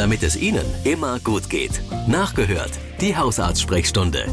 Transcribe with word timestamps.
damit 0.00 0.22
es 0.22 0.34
Ihnen 0.34 0.64
immer 0.84 1.18
gut 1.20 1.50
geht. 1.50 1.82
Nachgehört, 2.08 2.72
die 3.02 3.18
Hausarztsprechstunde. 3.18 4.24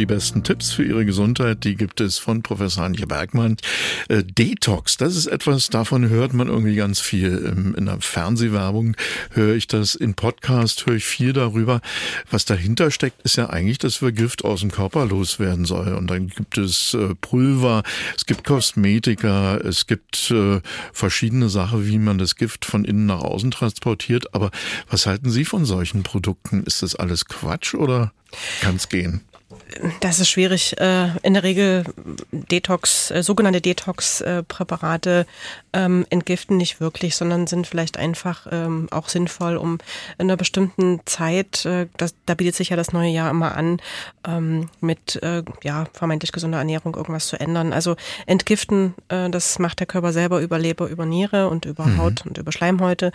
Die 0.00 0.06
besten 0.06 0.42
Tipps 0.42 0.72
für 0.72 0.82
Ihre 0.82 1.04
Gesundheit, 1.04 1.62
die 1.62 1.74
gibt 1.74 2.00
es 2.00 2.16
von 2.16 2.42
Professor 2.42 2.84
Antje 2.84 3.06
Bergmann. 3.06 3.58
Äh, 4.08 4.24
Detox, 4.24 4.96
das 4.96 5.14
ist 5.14 5.26
etwas, 5.26 5.68
davon 5.68 6.08
hört 6.08 6.32
man 6.32 6.48
irgendwie 6.48 6.74
ganz 6.74 7.00
viel. 7.00 7.74
In 7.76 7.84
der 7.84 8.00
Fernsehwerbung 8.00 8.96
höre 9.32 9.56
ich 9.56 9.66
das, 9.66 9.94
in 9.94 10.14
Podcast 10.14 10.86
höre 10.86 10.94
ich 10.94 11.04
viel 11.04 11.34
darüber. 11.34 11.82
Was 12.30 12.46
dahinter 12.46 12.90
steckt, 12.90 13.20
ist 13.24 13.36
ja 13.36 13.50
eigentlich, 13.50 13.76
dass 13.76 14.00
wir 14.00 14.10
Gift 14.10 14.42
aus 14.42 14.60
dem 14.60 14.70
Körper 14.70 15.04
loswerden 15.04 15.66
soll. 15.66 15.92
Und 15.92 16.06
dann 16.06 16.28
gibt 16.28 16.56
es 16.56 16.94
äh, 16.94 17.14
Pulver, 17.20 17.82
es 18.16 18.24
gibt 18.24 18.44
Kosmetika, 18.44 19.58
es 19.58 19.86
gibt 19.86 20.30
äh, 20.30 20.62
verschiedene 20.94 21.50
Sachen, 21.50 21.86
wie 21.86 21.98
man 21.98 22.16
das 22.16 22.36
Gift 22.36 22.64
von 22.64 22.86
innen 22.86 23.04
nach 23.04 23.20
außen 23.20 23.50
transportiert. 23.50 24.34
Aber 24.34 24.50
was 24.88 25.04
halten 25.04 25.28
Sie 25.28 25.44
von 25.44 25.66
solchen 25.66 26.04
Produkten? 26.04 26.62
Ist 26.62 26.82
das 26.82 26.96
alles 26.96 27.26
Quatsch 27.26 27.74
oder 27.74 28.14
kann 28.62 28.76
es 28.76 28.88
gehen? 28.88 29.20
Das 30.00 30.20
ist 30.20 30.28
schwierig. 30.28 30.78
Äh, 30.80 31.08
in 31.22 31.34
der 31.34 31.42
Regel 31.42 31.84
Detox, 32.32 33.10
äh, 33.10 33.22
sogenannte 33.22 33.60
Detox-Präparate 33.60 35.26
ähm, 35.72 36.06
entgiften 36.10 36.56
nicht 36.56 36.80
wirklich, 36.80 37.16
sondern 37.16 37.46
sind 37.46 37.66
vielleicht 37.66 37.96
einfach 37.96 38.46
ähm, 38.50 38.88
auch 38.90 39.08
sinnvoll, 39.08 39.56
um 39.56 39.78
in 40.18 40.26
einer 40.26 40.36
bestimmten 40.36 41.00
Zeit, 41.04 41.64
äh, 41.64 41.86
das, 41.96 42.14
da 42.26 42.34
bietet 42.34 42.56
sich 42.56 42.70
ja 42.70 42.76
das 42.76 42.92
neue 42.92 43.10
Jahr 43.10 43.30
immer 43.30 43.56
an, 43.56 43.80
ähm, 44.26 44.68
mit 44.80 45.20
ja 45.62 45.86
vermeintlich 45.92 46.32
gesunder 46.32 46.58
Ernährung 46.58 46.94
irgendwas 46.94 47.26
zu 47.26 47.38
ändern. 47.38 47.72
Also 47.72 47.96
entgiften, 48.26 48.94
das 49.08 49.58
macht 49.58 49.80
der 49.80 49.86
Körper 49.86 50.12
selber 50.12 50.40
über 50.40 50.58
Leber, 50.58 50.88
über 50.88 51.06
Niere 51.06 51.48
und 51.48 51.64
über 51.64 51.86
mhm. 51.86 51.98
Haut 51.98 52.26
und 52.26 52.38
über 52.38 52.52
Schleimhäute. 52.52 53.12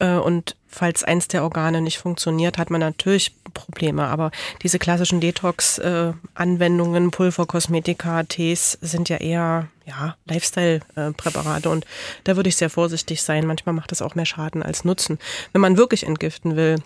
Und 0.00 0.56
falls 0.68 1.02
eins 1.02 1.28
der 1.28 1.42
Organe 1.42 1.80
nicht 1.80 1.98
funktioniert, 1.98 2.58
hat 2.58 2.70
man 2.70 2.80
natürlich 2.80 3.34
Probleme. 3.52 4.06
Aber 4.06 4.30
diese 4.62 4.78
klassischen 4.78 5.20
Detox-Anwendungen, 5.20 7.10
Pulver, 7.10 7.46
Kosmetika, 7.46 8.22
Tees 8.22 8.78
sind 8.80 9.08
ja 9.08 9.16
eher 9.16 9.68
ja, 9.86 10.16
Lifestyle-Präparate. 10.26 11.68
Und 11.70 11.86
da 12.24 12.36
würde 12.36 12.48
ich 12.48 12.56
sehr 12.56 12.70
vorsichtig 12.70 13.22
sein. 13.22 13.46
Manchmal 13.46 13.74
macht 13.74 13.90
das 13.90 14.02
auch 14.02 14.14
mehr 14.14 14.26
Schaden 14.26 14.62
als 14.62 14.84
Nutzen. 14.84 15.18
Wenn 15.52 15.62
man 15.62 15.76
wirklich 15.76 16.06
entgiften 16.06 16.54
will, 16.56 16.76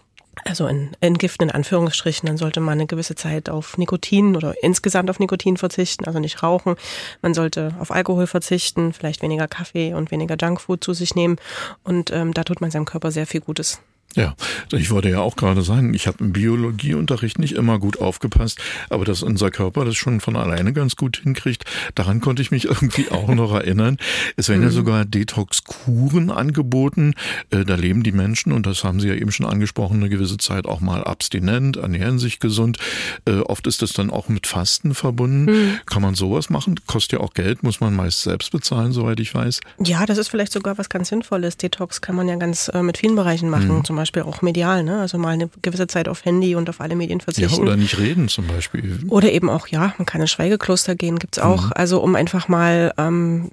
also 0.44 0.66
in, 0.66 0.90
entgiften 1.00 1.48
in 1.48 1.54
Anführungsstrichen, 1.54 2.26
dann 2.26 2.38
sollte 2.38 2.60
man 2.60 2.74
eine 2.74 2.86
gewisse 2.86 3.14
Zeit 3.14 3.48
auf 3.48 3.76
Nikotin 3.78 4.36
oder 4.36 4.54
insgesamt 4.62 5.10
auf 5.10 5.18
Nikotin 5.18 5.56
verzichten, 5.56 6.06
also 6.06 6.18
nicht 6.18 6.42
rauchen. 6.42 6.76
Man 7.20 7.34
sollte 7.34 7.74
auf 7.78 7.90
Alkohol 7.90 8.26
verzichten, 8.26 8.92
vielleicht 8.92 9.22
weniger 9.22 9.48
Kaffee 9.48 9.94
und 9.94 10.10
weniger 10.10 10.36
Junkfood 10.40 10.82
zu 10.82 10.94
sich 10.94 11.14
nehmen. 11.14 11.36
Und 11.84 12.10
ähm, 12.10 12.32
da 12.34 12.44
tut 12.44 12.60
man 12.60 12.70
seinem 12.70 12.86
Körper 12.86 13.10
sehr 13.10 13.26
viel 13.26 13.40
Gutes. 13.40 13.80
Ja, 14.14 14.34
ich 14.72 14.90
wollte 14.90 15.08
ja 15.08 15.20
auch 15.20 15.36
gerade 15.36 15.62
sagen, 15.62 15.94
ich 15.94 16.06
habe 16.06 16.18
im 16.20 16.32
Biologieunterricht 16.32 17.38
nicht 17.38 17.54
immer 17.54 17.78
gut 17.78 18.00
aufgepasst, 18.00 18.60
aber 18.90 19.04
dass 19.04 19.22
unser 19.22 19.50
Körper 19.50 19.84
das 19.84 19.96
schon 19.96 20.20
von 20.20 20.36
alleine 20.36 20.72
ganz 20.72 20.96
gut 20.96 21.18
hinkriegt, 21.22 21.64
daran 21.94 22.20
konnte 22.20 22.42
ich 22.42 22.50
mich 22.50 22.64
irgendwie 22.72 23.10
auch 23.10 23.28
noch 23.28 23.54
erinnern. 23.54 23.96
Es 24.36 24.48
werden 24.48 24.62
ja 24.62 24.68
mhm. 24.68 24.74
sogar 24.74 25.04
Detox-Kuren 25.04 26.30
angeboten. 26.30 27.14
Äh, 27.50 27.64
da 27.64 27.74
leben 27.74 28.02
die 28.02 28.12
Menschen, 28.12 28.52
und 28.52 28.66
das 28.66 28.84
haben 28.84 29.00
Sie 29.00 29.08
ja 29.08 29.14
eben 29.14 29.32
schon 29.32 29.46
angesprochen, 29.46 29.96
eine 29.96 30.10
gewisse 30.10 30.36
Zeit 30.36 30.66
auch 30.66 30.80
mal 30.80 31.02
abstinent, 31.04 31.76
ernähren 31.78 32.18
sich 32.18 32.38
gesund. 32.38 32.78
Äh, 33.24 33.38
oft 33.38 33.66
ist 33.66 33.80
das 33.80 33.92
dann 33.92 34.10
auch 34.10 34.28
mit 34.28 34.46
Fasten 34.46 34.94
verbunden. 34.94 35.44
Mhm. 35.44 35.78
Kann 35.86 36.02
man 36.02 36.14
sowas 36.14 36.50
machen? 36.50 36.78
Kostet 36.86 37.18
ja 37.18 37.20
auch 37.20 37.32
Geld, 37.32 37.62
muss 37.62 37.80
man 37.80 37.94
meist 37.94 38.22
selbst 38.22 38.52
bezahlen, 38.52 38.92
soweit 38.92 39.20
ich 39.20 39.34
weiß. 39.34 39.60
Ja, 39.82 40.04
das 40.04 40.18
ist 40.18 40.28
vielleicht 40.28 40.52
sogar 40.52 40.76
was 40.76 40.90
ganz 40.90 41.08
Sinnvolles. 41.08 41.56
Detox 41.56 42.00
kann 42.02 42.14
man 42.14 42.28
ja 42.28 42.36
ganz 42.36 42.68
äh, 42.68 42.82
mit 42.82 42.98
vielen 42.98 43.16
Bereichen 43.16 43.48
machen. 43.48 43.78
Mhm. 43.78 43.84
Zum 43.84 43.96
Beispiel 43.96 44.01
auch 44.24 44.42
medial, 44.42 44.82
ne? 44.82 45.00
Also 45.00 45.18
mal 45.18 45.30
eine 45.30 45.48
gewisse 45.62 45.86
Zeit 45.86 46.08
auf 46.08 46.24
Handy 46.24 46.54
und 46.54 46.68
auf 46.68 46.80
alle 46.80 46.96
Medien 46.96 47.20
verzichten. 47.20 47.54
Ja, 47.54 47.60
oder 47.60 47.76
nicht 47.76 47.98
reden 47.98 48.28
zum 48.28 48.46
Beispiel. 48.46 49.00
Oder 49.08 49.32
eben 49.32 49.48
auch, 49.50 49.66
ja, 49.68 49.94
man 49.98 50.06
kann 50.06 50.20
in 50.20 50.26
Schweigekloster 50.26 50.94
gehen, 50.94 51.18
gibt's 51.18 51.38
auch. 51.38 51.66
Mhm. 51.66 51.72
Also 51.74 52.00
um 52.00 52.14
einfach 52.14 52.48
mal 52.48 52.92
ähm, 52.98 53.50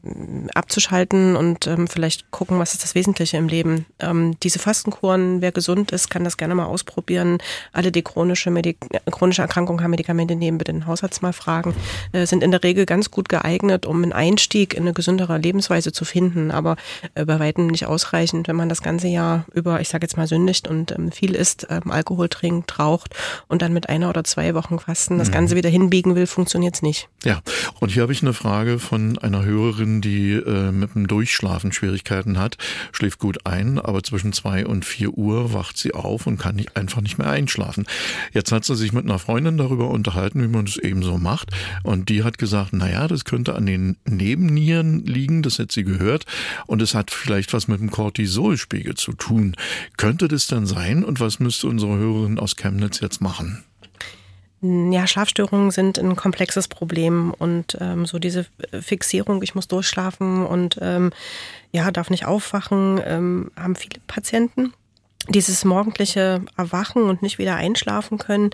abzuschalten 0.54 1.36
und 1.36 1.68
ähm, 1.68 1.88
vielleicht 1.88 2.32
gucken, 2.32 2.60
was 2.60 2.74
ist 2.74 2.84
das 2.84 2.96
Wesentliche 2.96 3.38
im 3.38 3.48
Leben. 3.48 3.86
Ähm, 4.00 4.36
diese 4.44 4.60
Fastenkuren, 4.60 5.42
wer 5.42 5.52
gesund 5.52 5.92
ist, 5.92 6.10
kann 6.10 6.24
das 6.24 6.38
gerne 6.38 6.56
mal 6.56 6.66
ausprobieren. 6.66 7.38
Alle, 7.74 7.92
die 7.92 8.02
chronische, 8.02 8.52
Medik 8.52 8.78
chronische 9.12 9.42
Erkrankungen 9.42 9.84
haben, 9.84 9.92
Medikamente 9.92 10.36
nehmen, 10.36 10.58
bitte 10.58 10.72
den 10.72 10.88
Hausarzt 10.88 11.22
mal 11.22 11.34
fragen. 11.34 11.74
Äh, 12.12 12.26
sind 12.26 12.44
in 12.44 12.52
der 12.52 12.64
Regel 12.64 12.86
ganz 12.86 13.12
gut 13.12 13.30
geeignet, 13.30 13.86
um 13.86 14.04
einen 14.04 14.14
Einstieg 14.14 14.74
in 14.74 14.84
eine 14.84 14.94
gesündere 14.94 15.38
Lebensweise 15.38 15.92
zu 15.92 16.06
finden, 16.06 16.52
aber 16.52 16.76
äh, 17.16 17.26
bei 17.26 17.40
weitem 17.40 17.68
nicht 17.68 17.86
ausreichend, 17.86 18.48
wenn 18.48 18.56
man 18.56 18.70
das 18.70 18.82
ganze 18.82 19.08
Jahr 19.08 19.46
über, 19.54 19.82
ich 19.82 19.90
sage 19.90 20.06
jetzt 20.06 20.18
mal, 20.18 20.28
sündigt 20.40 20.68
und 20.68 20.92
ähm, 20.92 21.12
viel 21.12 21.36
isst, 21.36 21.68
ähm, 21.70 21.92
Alkohol 21.92 22.30
trinkt, 22.30 22.80
raucht 22.80 23.16
und 23.48 23.62
dann 23.62 23.74
mit 23.74 23.90
einer 23.90 24.10
oder 24.10 24.24
zwei 24.24 24.54
Wochen 24.56 24.80
Fasten 24.80 25.18
das 25.18 25.30
mhm. 25.30 25.34
Ganze 25.34 25.56
wieder 25.56 25.70
hinbiegen 25.70 26.16
will, 26.16 26.28
funktioniert 26.28 26.76
es 26.76 26.82
nicht. 26.82 27.10
Ja, 27.24 27.42
und 27.80 27.92
hier 27.92 28.04
habe 28.04 28.14
ich 28.14 28.22
eine 28.22 28.34
Frage 28.34 28.80
von 28.80 29.18
einer 29.18 29.44
Hörerin, 29.44 30.02
die 30.02 30.32
äh, 30.34 30.72
mit 30.72 30.96
dem 30.96 31.08
Durchschlafen 31.08 31.72
Schwierigkeiten 31.74 32.40
hat, 32.40 32.58
schläft 32.92 33.20
gut 33.20 33.46
ein, 33.46 33.80
aber 33.80 34.04
zwischen 34.04 34.32
zwei 34.34 34.66
und 34.66 34.86
vier 34.86 35.12
Uhr 35.18 35.54
wacht 35.54 35.78
sie 35.78 35.94
auf 35.94 36.28
und 36.28 36.38
kann 36.38 36.56
nicht, 36.56 36.78
einfach 36.78 37.02
nicht 37.02 37.18
mehr 37.18 37.30
einschlafen. 37.30 37.86
Jetzt 38.34 38.52
hat 38.52 38.64
sie 38.64 38.76
sich 38.76 38.94
mit 38.94 39.06
einer 39.06 39.20
Freundin 39.20 39.58
darüber 39.58 39.90
unterhalten, 39.90 40.42
wie 40.42 40.48
man 40.48 40.66
das 40.66 40.78
eben 40.78 41.04
so 41.04 41.18
macht 41.18 41.50
und 41.84 42.10
die 42.10 42.24
hat 42.24 42.38
gesagt, 42.38 42.74
naja, 42.74 43.08
das 43.08 43.26
könnte 43.26 43.56
an 43.56 43.66
den 43.66 43.98
Nebennieren 44.06 45.06
liegen, 45.06 45.42
das 45.42 45.60
hat 45.60 45.72
sie 45.72 45.84
gehört 45.84 46.26
und 46.68 46.82
es 46.82 46.94
hat 46.94 47.12
vielleicht 47.12 47.54
was 47.54 47.68
mit 47.68 47.82
dem 47.82 47.92
Cortisolspiegel 47.92 48.96
zu 48.96 49.14
tun. 49.14 49.56
Könnte 49.98 50.29
das 50.30 50.48
dann 50.48 50.66
sein 50.66 51.04
und 51.04 51.20
was 51.20 51.40
müsste 51.40 51.68
unsere 51.68 51.98
Hörerin 51.98 52.40
aus 52.40 52.56
Chemnitz 52.56 53.00
jetzt 53.02 53.22
machen? 53.22 53.64
Ja, 54.62 55.08
Schlafstörungen 55.08 55.72
sind 55.72 55.98
ein 56.00 56.18
komplexes 56.18 56.68
Problem 56.68 57.34
und 57.38 57.78
ähm, 57.80 58.06
so 58.06 58.20
diese 58.20 58.46
Fixierung, 58.82 59.42
ich 59.42 59.56
muss 59.56 59.70
durchschlafen 59.70 60.46
und 60.46 60.78
ähm, 60.82 61.12
ja, 61.72 61.90
darf 61.92 62.10
nicht 62.10 62.26
aufwachen, 62.26 63.00
ähm, 63.06 63.52
haben 63.56 63.78
viele 63.78 64.02
Patienten. 64.08 64.74
Dieses 65.30 65.64
morgendliche 65.64 66.42
Erwachen 66.58 67.04
und 67.04 67.22
nicht 67.22 67.38
wieder 67.38 67.56
einschlafen 67.56 68.18
können, 68.18 68.50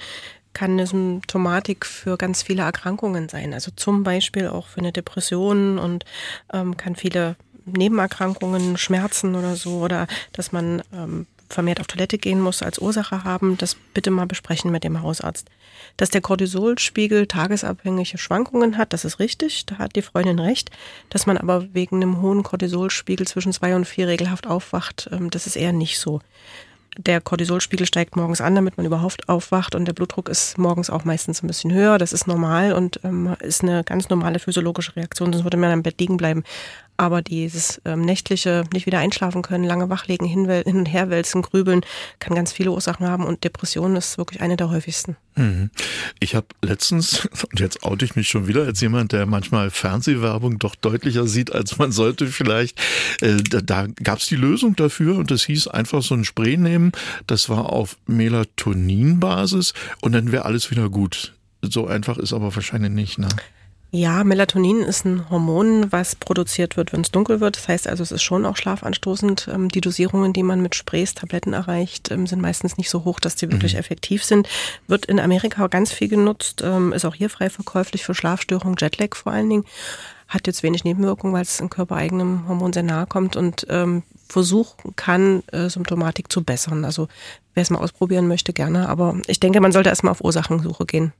kann 0.53 0.71
eine 0.71 0.85
Symptomatik 0.85 1.85
für 1.85 2.17
ganz 2.17 2.43
viele 2.43 2.61
Erkrankungen 2.61 3.27
sein. 3.27 3.53
Also 3.53 3.71
zum 3.75 4.03
Beispiel 4.03 4.47
auch 4.47 4.67
für 4.67 4.81
eine 4.81 4.91
Depression 4.91 5.79
und 5.79 6.05
ähm, 6.53 6.77
kann 6.77 6.95
viele 6.95 7.35
Nebenerkrankungen, 7.65 8.77
Schmerzen 8.77 9.35
oder 9.35 9.55
so, 9.55 9.79
oder 9.79 10.07
dass 10.33 10.51
man 10.51 10.83
ähm, 10.93 11.25
vermehrt 11.49 11.79
auf 11.79 11.87
Toilette 11.87 12.17
gehen 12.17 12.41
muss, 12.41 12.61
als 12.61 12.79
Ursache 12.79 13.23
haben, 13.23 13.57
das 13.57 13.75
bitte 13.93 14.11
mal 14.11 14.25
besprechen 14.25 14.71
mit 14.71 14.83
dem 14.83 15.01
Hausarzt. 15.01 15.47
Dass 15.97 16.09
der 16.09 16.21
Cortisolspiegel 16.21 17.27
tagesabhängige 17.27 18.17
Schwankungen 18.17 18.77
hat, 18.77 18.93
das 18.93 19.05
ist 19.05 19.19
richtig, 19.19 19.65
da 19.65 19.77
hat 19.77 19.95
die 19.95 20.01
Freundin 20.01 20.39
recht. 20.39 20.71
Dass 21.09 21.25
man 21.25 21.37
aber 21.37 21.73
wegen 21.73 21.97
einem 21.97 22.21
hohen 22.21 22.43
Cortisolspiegel 22.43 23.27
zwischen 23.27 23.53
zwei 23.53 23.75
und 23.75 23.85
vier 23.85 24.07
regelhaft 24.07 24.47
aufwacht, 24.47 25.09
ähm, 25.11 25.29
das 25.29 25.47
ist 25.47 25.55
eher 25.55 25.73
nicht 25.73 25.99
so. 25.99 26.21
Der 26.97 27.19
Cortisolspiegel 27.19 27.85
steigt 27.85 28.15
morgens 28.15 28.39
an, 28.39 28.55
damit 28.55 28.77
man 28.77 28.85
überhaupt 28.85 29.27
aufwacht 29.27 29.75
und 29.75 29.85
der 29.85 29.91
Blutdruck 29.91 30.29
ist 30.29 30.57
morgens 30.57 30.89
auch 30.89 31.03
meistens 31.03 31.43
ein 31.43 31.47
bisschen 31.47 31.73
höher. 31.73 31.97
Das 31.97 32.13
ist 32.13 32.25
normal 32.25 32.71
und 32.71 33.01
ähm, 33.03 33.35
ist 33.41 33.63
eine 33.63 33.83
ganz 33.83 34.07
normale 34.09 34.39
physiologische 34.39 34.95
Reaktion, 34.95 35.33
sonst 35.33 35.43
würde 35.43 35.57
man 35.57 35.71
am 35.71 35.83
Bett 35.83 35.99
liegen 35.99 36.15
bleiben. 36.15 36.43
Aber 36.97 37.21
dieses 37.21 37.81
ähm, 37.85 38.01
nächtliche 38.01 38.63
nicht 38.73 38.85
wieder 38.85 38.99
einschlafen 38.99 39.41
können, 39.41 39.63
lange 39.63 39.89
wachlegen, 39.89 40.25
hin, 40.25 40.49
hin 40.49 40.77
und 40.77 40.85
her 40.85 41.09
wälzen, 41.09 41.41
grübeln, 41.41 41.81
kann 42.19 42.35
ganz 42.35 42.53
viele 42.53 42.71
Ursachen 42.71 43.07
haben 43.07 43.25
und 43.25 43.43
Depression 43.43 43.95
ist 43.95 44.17
wirklich 44.17 44.41
eine 44.41 44.55
der 44.55 44.69
häufigsten. 44.69 45.17
Mhm. 45.35 45.69
Ich 46.19 46.35
habe 46.35 46.47
letztens, 46.61 47.25
und 47.51 47.59
jetzt 47.59 47.83
oute 47.83 48.05
ich 48.05 48.15
mich 48.15 48.29
schon 48.29 48.47
wieder 48.47 48.63
als 48.63 48.79
jemand, 48.81 49.11
der 49.11 49.25
manchmal 49.25 49.71
Fernsehwerbung 49.71 50.59
doch 50.59 50.75
deutlicher 50.75 51.27
sieht, 51.27 51.51
als 51.51 51.77
man 51.77 51.91
sollte 51.91 52.27
vielleicht, 52.27 52.79
äh, 53.21 53.37
da, 53.37 53.61
da 53.61 53.87
gab 54.03 54.19
es 54.19 54.27
die 54.27 54.37
Lösung 54.37 54.75
dafür 54.75 55.17
und 55.17 55.31
das 55.31 55.43
hieß 55.43 55.67
einfach 55.67 56.01
so 56.01 56.15
ein 56.15 56.23
Spray 56.23 56.57
nehmen, 56.57 56.93
das 57.27 57.49
war 57.49 57.71
auf 57.71 57.97
Melatonin-Basis 58.07 59.73
und 60.01 60.13
dann 60.13 60.31
wäre 60.31 60.45
alles 60.45 60.71
wieder 60.71 60.89
gut. 60.89 61.33
So 61.61 61.87
einfach 61.87 62.17
ist 62.17 62.33
aber 62.33 62.55
wahrscheinlich 62.55 62.91
nicht, 62.91 63.17
ne? 63.17 63.27
Ja, 63.95 64.25
Melatonin 64.25 64.81
ist 64.81 65.05
ein 65.05 65.29
Hormon, 65.29 65.89
was 65.89 66.17
produziert 66.17 66.75
wird, 66.75 66.91
wenn 66.91 66.99
es 66.99 67.11
dunkel 67.11 67.39
wird. 67.39 67.55
Das 67.55 67.69
heißt 67.69 67.87
also, 67.87 68.03
es 68.03 68.11
ist 68.11 68.23
schon 68.23 68.45
auch 68.45 68.57
schlafanstoßend. 68.57 69.47
Ähm, 69.49 69.69
die 69.69 69.79
Dosierungen, 69.79 70.33
die 70.33 70.43
man 70.43 70.61
mit 70.61 70.75
Sprays, 70.75 71.13
Tabletten 71.13 71.53
erreicht, 71.53 72.11
ähm, 72.11 72.27
sind 72.27 72.41
meistens 72.41 72.75
nicht 72.75 72.89
so 72.89 73.05
hoch, 73.05 73.21
dass 73.21 73.37
die 73.37 73.49
wirklich 73.49 73.71
mhm. 73.71 73.79
effektiv 73.79 74.25
sind. 74.25 74.49
Wird 74.87 75.05
in 75.05 75.17
Amerika 75.17 75.67
ganz 75.67 75.93
viel 75.93 76.09
genutzt, 76.09 76.61
ähm, 76.61 76.91
ist 76.91 77.05
auch 77.05 77.15
hier 77.15 77.29
frei 77.29 77.49
verkäuflich 77.49 78.03
für 78.03 78.13
Schlafstörungen, 78.13 78.75
Jetlag 78.77 79.15
vor 79.15 79.31
allen 79.31 79.49
Dingen. 79.49 79.65
Hat 80.27 80.45
jetzt 80.45 80.61
wenig 80.61 80.83
Nebenwirkungen, 80.83 81.33
weil 81.33 81.43
es 81.43 81.61
im 81.61 81.69
körpereigenem 81.69 82.49
Hormon 82.49 82.73
sehr 82.73 82.83
nahe 82.83 83.05
kommt 83.05 83.37
und 83.37 83.65
ähm, 83.69 84.03
versuchen 84.27 84.93
kann, 84.97 85.41
äh, 85.53 85.69
Symptomatik 85.69 86.29
zu 86.29 86.43
bessern. 86.43 86.83
Also 86.83 87.07
wer 87.53 87.63
es 87.63 87.69
mal 87.69 87.79
ausprobieren 87.79 88.27
möchte, 88.27 88.51
gerne. 88.51 88.89
Aber 88.89 89.17
ich 89.27 89.39
denke, 89.39 89.61
man 89.61 89.71
sollte 89.71 89.87
erstmal 89.87 90.11
auf 90.11 90.21
Ursachensuche 90.21 90.85
gehen. 90.85 91.13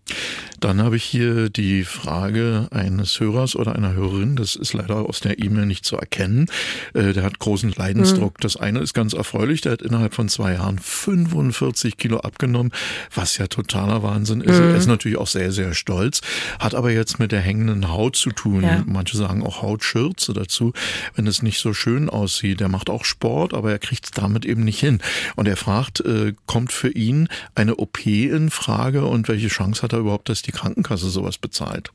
Dann 0.60 0.81
habe 0.81 0.96
ich 0.96 1.04
hier 1.04 1.50
die 1.50 1.84
Frage 1.84 2.68
eines 2.72 3.19
Hörers 3.19 3.56
oder 3.56 3.75
einer 3.75 3.94
Hörerin, 3.94 4.36
das 4.36 4.56
ist 4.56 4.74
leider 4.74 4.98
aus 4.98 5.19
der 5.19 5.40
E-Mail 5.40 5.66
nicht 5.66 5.86
zu 5.86 5.98
erkennen. 5.98 6.48
Äh, 6.94 7.13
der 7.13 7.24
hat 7.24 7.40
großen 7.40 7.72
Leidensdruck. 7.72 8.34
Mhm. 8.34 8.42
Das 8.42 8.57
eine 8.57 8.80
ist 8.80 8.94
ganz 8.94 9.13
erfreulich, 9.13 9.62
der 9.62 9.74
hat 9.74 9.81
innerhalb 9.81 10.13
von 10.13 10.30
zwei 10.30 10.54
Jahren 10.54 10.80
45 10.80 11.98
Kilo 11.98 12.19
abgenommen, 12.19 12.72
was 13.13 13.38
ja 13.38 13.48
totaler 13.48 14.04
Wahnsinn 14.04 14.42
ist. 14.42 14.60
Mhm. 14.60 14.69
Er 14.69 14.75
ist 14.75 14.88
natürlich 14.88 15.18
auch 15.18 15.28
sehr, 15.28 15.52
sehr 15.52 15.74
stolz, 15.74 16.22
hat 16.60 16.75
aber 16.75 16.92
jetzt 16.92 17.19
mit 17.19 17.31
der 17.31 17.42
hängenden 17.42 17.90
Haut 17.90 18.16
zu 18.16 18.31
tun. 18.31 18.63
Ja. 18.63 18.84
Manche 18.86 19.18
sagen 19.18 19.44
auch 19.44 19.62
Hautschürze 19.62 20.34
dazu, 20.34 20.74
wenn 21.16 21.28
es 21.28 21.42
nicht 21.42 21.60
so 21.60 21.74
schön 21.74 22.10
aussieht. 22.10 22.62
Er 22.62 22.69
macht 22.69 22.90
auch 22.90 23.06
Sport, 23.06 23.54
aber 23.54 23.72
er 23.72 23.80
kriegt 23.80 24.06
es 24.06 24.12
damit 24.12 24.46
eben 24.46 24.63
nicht 24.63 24.80
hin. 24.80 25.00
Und 25.36 25.48
er 25.48 25.57
fragt, 25.57 26.02
äh, 26.02 26.34
kommt 26.46 26.72
für 26.72 26.90
ihn 26.90 27.28
eine 27.56 27.75
OP 27.75 28.06
in 28.06 28.50
Frage 28.50 29.06
und 29.06 29.28
welche 29.28 29.48
Chance 29.48 29.81
hat 29.81 29.94
er 29.94 30.00
überhaupt, 30.00 30.30
dass 30.30 30.42
die 30.45 30.51
Krankenkasse 30.51 31.09
sowas 31.09 31.38
bezahlt? 31.38 31.92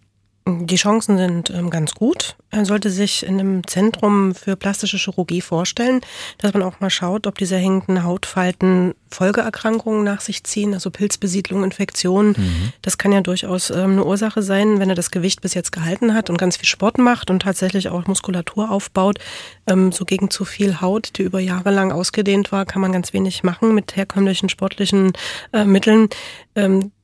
Die 0.46 0.76
Chancen 0.76 1.18
sind 1.18 1.50
ähm, 1.50 1.70
ganz 1.70 1.94
gut. 1.94 2.36
Er 2.50 2.64
sollte 2.64 2.90
sich 2.90 3.24
in 3.24 3.38
einem 3.38 3.66
Zentrum 3.66 4.34
für 4.34 4.56
plastische 4.56 4.96
Chirurgie 4.96 5.40
vorstellen, 5.40 6.00
dass 6.38 6.52
man 6.54 6.62
auch 6.62 6.80
mal 6.80 6.90
schaut, 6.90 7.26
ob 7.26 7.38
diese 7.38 7.56
hängenden 7.56 8.02
Hautfalten 8.02 8.94
Folgeerkrankungen 9.10 10.02
nach 10.02 10.20
sich 10.20 10.42
ziehen, 10.44 10.72
also 10.72 10.90
Pilzbesiedlung, 10.90 11.62
Infektionen. 11.62 12.34
Mhm. 12.36 12.72
Das 12.82 12.96
kann 12.96 13.12
ja 13.12 13.20
durchaus 13.20 13.70
ähm, 13.70 13.92
eine 13.92 14.04
Ursache 14.04 14.42
sein, 14.42 14.80
wenn 14.80 14.88
er 14.88 14.94
das 14.94 15.10
Gewicht 15.10 15.42
bis 15.42 15.54
jetzt 15.54 15.72
gehalten 15.72 16.14
hat 16.14 16.30
und 16.30 16.38
ganz 16.38 16.56
viel 16.56 16.68
Sport 16.68 16.98
macht 16.98 17.30
und 17.30 17.42
tatsächlich 17.42 17.88
auch 17.88 18.06
Muskulatur 18.06 18.70
aufbaut. 18.70 19.18
Ähm, 19.66 19.92
so 19.92 20.04
gegen 20.04 20.30
zu 20.30 20.44
viel 20.44 20.80
Haut, 20.80 21.18
die 21.18 21.22
über 21.22 21.40
Jahre 21.40 21.70
lang 21.70 21.92
ausgedehnt 21.92 22.50
war, 22.50 22.64
kann 22.64 22.82
man 22.82 22.92
ganz 22.92 23.12
wenig 23.12 23.42
machen 23.42 23.74
mit 23.74 23.94
herkömmlichen 23.94 24.48
sportlichen 24.48 25.12
äh, 25.52 25.64
Mitteln. 25.64 26.08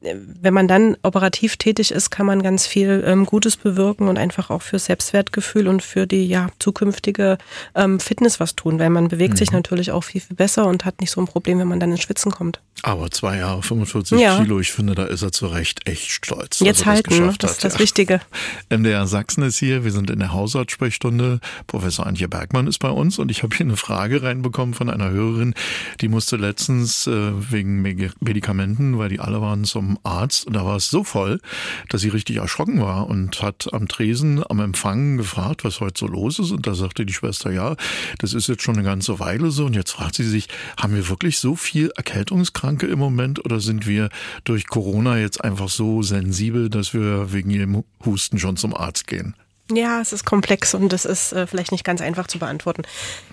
Wenn 0.01 0.53
man 0.53 0.69
dann 0.69 0.97
operativ 1.03 1.57
tätig 1.57 1.91
ist, 1.91 2.11
kann 2.11 2.27
man 2.27 2.43
ganz 2.43 2.67
viel 2.67 3.03
ähm, 3.07 3.25
Gutes 3.25 3.57
bewirken 3.57 4.09
und 4.09 4.19
einfach 4.19 4.51
auch 4.51 4.63
für 4.63 4.79
Selbstwertgefühl 4.79 5.69
und 5.69 5.83
für 5.83 6.07
die 6.07 6.27
ja 6.27 6.49
zukünftige 6.59 7.39
ähm, 7.75 7.99
Fitness 7.99 8.39
was 8.39 8.57
tun, 8.57 8.79
weil 8.79 8.91
man 8.91 9.09
bewegt 9.09 9.35
mhm. 9.35 9.39
sich 9.39 9.53
natürlich 9.53 9.93
auch 9.93 10.05
viel, 10.05 10.21
viel 10.21 10.37
besser 10.37 10.67
und 10.67 10.85
hat 10.85 11.01
nicht 11.01 11.11
so 11.11 11.21
ein 11.21 11.27
Problem, 11.27 11.59
wenn 11.59 11.69
man 11.69 11.81
dann 11.81 11.93
ins 11.93 12.03
Schwitzen 12.03 12.31
kommt. 12.31 12.61
Aber 12.83 13.11
zwei 13.11 13.39
Jahre, 13.39 13.63
45 13.63 14.21
ja. 14.21 14.39
Kilo, 14.39 14.61
ich 14.61 14.71
finde, 14.71 14.95
da 14.95 15.05
ist 15.05 15.23
er 15.23 15.33
zu 15.33 15.47
Recht 15.47 15.89
echt 15.89 16.11
stolz. 16.11 16.61
Jetzt 16.61 16.85
halten, 16.85 17.27
das, 17.27 17.39
das 17.39 17.51
ist 17.53 17.65
das 17.65 17.75
ja. 17.75 17.81
Wichtige. 17.81 18.21
MDR 18.69 19.07
Sachsen 19.07 19.43
ist 19.45 19.57
hier, 19.57 19.83
wir 19.83 19.93
sind 19.93 20.11
in 20.11 20.19
der 20.19 20.33
Hausarztsprechstunde. 20.33 21.41
Professor 21.67 22.07
Antje 22.07 22.29
Bergmann 22.29 22.67
ist 22.67 22.79
bei 22.79 22.91
uns 22.91 23.19
und 23.19 23.31
ich 23.31 23.43
habe 23.43 23.57
hier 23.57 23.65
eine 23.65 23.79
Frage 23.79 24.23
reinbekommen 24.23 24.75
von 24.75 24.91
einer 24.91 25.11
Hörerin, 25.11 25.55
die 26.03 26.09
musste 26.09 26.37
letztens 26.37 27.07
äh, 27.07 27.33
wegen 27.51 27.81
Medikamenten, 27.81 28.99
weil 28.99 29.09
die 29.09 29.21
alle 29.21 29.41
waren 29.41 29.65
zum 29.65 29.86
Arzt 30.03 30.47
und 30.47 30.55
da 30.55 30.65
war 30.65 30.77
es 30.77 30.91
so 30.91 31.05
voll, 31.05 31.41
dass 31.89 32.01
sie 32.01 32.09
richtig 32.09 32.37
erschrocken 32.37 32.81
war 32.81 33.09
und 33.09 33.43
hat 33.43 33.73
am 33.73 33.89
Tresen, 33.89 34.43
am 34.49 34.61
Empfang 34.61 35.17
gefragt, 35.17 35.65
was 35.65 35.81
heute 35.81 35.99
so 35.99 36.07
los 36.07 36.39
ist 36.39 36.51
und 36.51 36.67
da 36.67 36.75
sagte 36.75 37.07
die 37.07 37.13
Schwester, 37.13 37.51
ja, 37.51 37.77
das 38.19 38.35
ist 38.35 38.49
jetzt 38.49 38.63
schon 38.63 38.77
eine 38.77 38.85
ganze 38.85 39.19
Weile 39.19 39.51
so 39.51 39.67
und 39.67 39.75
jetzt 39.75 39.93
fragt 39.93 40.17
sie 40.17 40.29
sich, 40.29 40.49
haben 40.77 40.95
wir 40.95 41.09
wirklich 41.09 41.39
so 41.39 41.57
viel 41.57 41.91
Erkältungskranke 41.97 42.87
im 42.87 42.99
Moment 42.99 43.45
oder 43.45 43.61
sind 43.61 43.87
wir 43.87 44.11
durch 44.45 44.67
Corona 44.67 45.19
jetzt 45.19 45.43
einfach 45.43 45.69
so 45.69 46.03
sensibel, 46.03 46.69
dass 46.71 46.93
wir 46.93 47.33
wegen 47.33 47.51
ihrem 47.51 47.85
Husten 48.05 48.39
schon 48.39 48.57
zum 48.57 48.75
Arzt 48.75 49.07
gehen? 49.07 49.35
Ja, 49.73 50.01
es 50.01 50.13
ist 50.13 50.25
komplex 50.25 50.75
und 50.75 50.93
es 50.93 51.05
ist 51.05 51.33
äh, 51.33 51.47
vielleicht 51.47 51.73
nicht 51.73 51.85
ganz 51.85 52.01
einfach 52.01 52.29
zu 52.29 52.39
beantworten. 52.39 52.83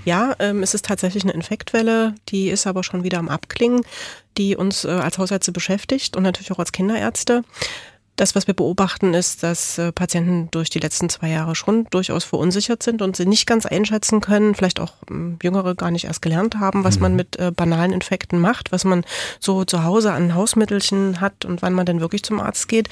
Ja, 0.03 0.35
ähm, 0.39 0.63
es 0.63 0.73
ist 0.73 0.85
tatsächlich 0.85 1.23
eine 1.23 1.33
Infektwelle, 1.33 2.15
die 2.29 2.49
ist 2.49 2.65
aber 2.65 2.83
schon 2.83 3.03
wieder 3.03 3.19
am 3.19 3.29
Abklingen, 3.29 3.85
die 4.37 4.55
uns 4.55 4.83
äh, 4.83 4.89
als 4.89 5.19
Hausärzte 5.19 5.51
beschäftigt 5.51 6.17
und 6.17 6.23
natürlich 6.23 6.51
auch 6.51 6.59
als 6.59 6.71
Kinderärzte. 6.71 7.43
Das, 8.15 8.35
was 8.35 8.45
wir 8.45 8.53
beobachten, 8.53 9.15
ist, 9.15 9.41
dass 9.41 9.79
äh, 9.79 9.91
Patienten 9.91 10.47
durch 10.51 10.69
die 10.69 10.77
letzten 10.77 11.09
zwei 11.09 11.29
Jahre 11.29 11.55
schon 11.55 11.87
durchaus 11.89 12.23
verunsichert 12.23 12.83
sind 12.83 13.01
und 13.01 13.15
sie 13.15 13.25
nicht 13.25 13.47
ganz 13.47 13.65
einschätzen 13.65 14.21
können, 14.21 14.53
vielleicht 14.53 14.79
auch 14.79 14.93
ähm, 15.09 15.39
Jüngere 15.41 15.73
gar 15.73 15.89
nicht 15.89 16.05
erst 16.05 16.21
gelernt 16.21 16.59
haben, 16.59 16.83
was 16.83 16.97
mhm. 16.97 17.01
man 17.01 17.15
mit 17.15 17.39
äh, 17.39 17.51
banalen 17.51 17.91
Infekten 17.91 18.39
macht, 18.39 18.71
was 18.71 18.85
man 18.85 19.03
so 19.39 19.65
zu 19.65 19.83
Hause 19.83 20.11
an 20.11 20.35
Hausmittelchen 20.35 21.21
hat 21.21 21.43
und 21.43 21.63
wann 21.63 21.73
man 21.73 21.87
denn 21.87 22.01
wirklich 22.01 22.21
zum 22.21 22.39
Arzt 22.39 22.67
geht. 22.67 22.87